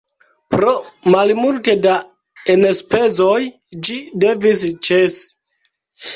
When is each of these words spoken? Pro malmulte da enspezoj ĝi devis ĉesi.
Pro 0.53 0.71
malmulte 1.15 1.75
da 1.83 1.97
enspezoj 2.55 3.37
ĝi 3.91 4.01
devis 4.27 4.67
ĉesi. 4.89 5.31